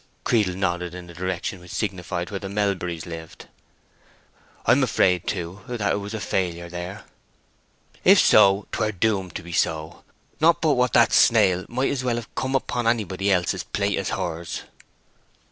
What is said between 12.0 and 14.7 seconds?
well have come upon anybody else's plate as hers."